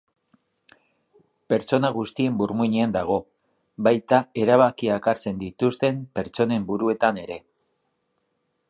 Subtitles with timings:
[1.53, 3.19] Pertsona guztien burmuinean dago,
[3.89, 7.41] baita erabakiak hartzen dituzten pertsonen buruetan ere.